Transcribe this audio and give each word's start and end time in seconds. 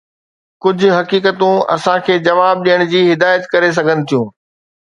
ڪجھ 0.63 0.85
حقيقتون 0.97 1.59
اسان 1.75 1.97
کي 2.07 2.15
جواب 2.29 2.55
ڏيڻ 2.69 2.79
جي 2.95 3.01
هدايت 3.11 3.43
ڪري 3.55 3.69
سگھن 3.81 3.99
ٿيون. 4.09 4.27